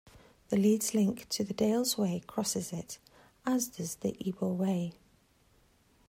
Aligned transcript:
The 0.49 0.57
Leeds 0.57 0.95
link 0.95 1.29
to 1.29 1.43
the 1.43 1.53
Dales 1.53 1.95
Way 1.95 2.23
crosses 2.25 2.73
it, 2.73 2.97
as 3.45 3.67
does 3.67 3.97
the 3.97 4.17
Ebor 4.27 4.47
Way. 4.55 4.93